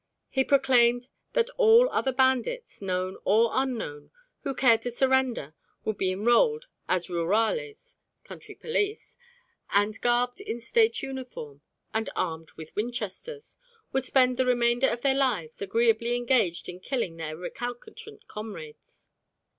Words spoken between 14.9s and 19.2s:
their lives agreeably engaged in killing their recalcitrant comrades.